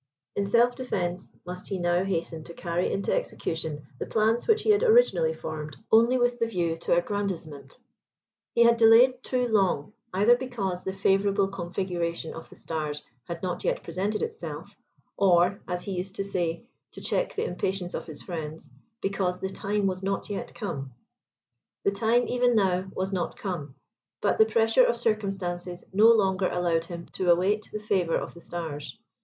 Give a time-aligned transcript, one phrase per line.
[0.35, 4.71] In self defence, must he now hasten to carry into execution the plans which he
[4.71, 7.77] had originally formed only with the view to aggrandizement.
[8.55, 13.63] He had delayed too long, either because the favourable configuration of the stars had not
[13.63, 14.75] yet presented itself,
[15.17, 18.71] or, as he used to say, to check the impatience of his friends,
[19.01, 20.95] because THE TIME WAS NOT YET COME.
[21.85, 23.75] The time, even now, was not come:
[24.19, 28.41] but the pressure of circumstances no longer allowed him to await the favour of the
[28.41, 28.97] stars.